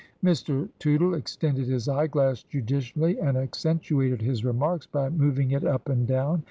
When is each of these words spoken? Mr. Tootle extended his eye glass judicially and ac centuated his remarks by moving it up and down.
Mr. 0.23 0.67
Tootle 0.79 1.13
extended 1.13 1.67
his 1.67 1.87
eye 1.87 2.07
glass 2.07 2.41
judicially 2.41 3.19
and 3.19 3.37
ac 3.37 3.49
centuated 3.51 4.19
his 4.21 4.43
remarks 4.43 4.87
by 4.87 5.09
moving 5.11 5.51
it 5.51 5.63
up 5.63 5.89
and 5.89 6.07
down. 6.07 6.39